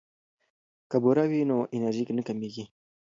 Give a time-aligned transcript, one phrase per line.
[0.89, 2.65] که بوره وي نو انرژي نه کمیږي.